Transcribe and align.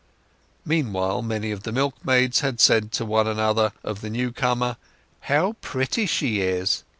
Meanwhile 0.65 1.21
many 1.21 1.51
of 1.51 1.61
the 1.61 1.71
milkmaids 1.71 2.39
had 2.39 2.59
said 2.59 2.91
to 2.93 3.05
one 3.05 3.27
another 3.27 3.71
of 3.83 4.01
the 4.01 4.09
newcomer, 4.09 4.77
"How 5.19 5.53
pretty 5.61 6.07
she 6.07 6.41
is!" 6.41 6.83